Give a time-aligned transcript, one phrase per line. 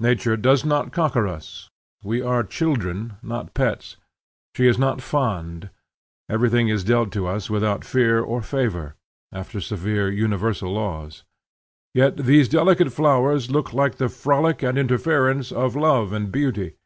[0.00, 1.68] Nature does not cocker us;
[2.02, 3.98] we are children, not pets;
[4.54, 5.68] she is not fond;
[6.30, 8.94] everything is dealt to us without fear or favor,
[9.32, 11.24] after severe universal laws.
[11.92, 16.76] Yet these delicate flowers look like the frolic and interference of love and beauty.